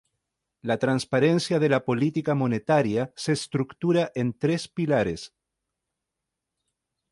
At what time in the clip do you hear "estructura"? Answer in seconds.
3.33-4.11